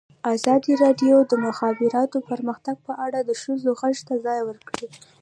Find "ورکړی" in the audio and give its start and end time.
4.43-4.87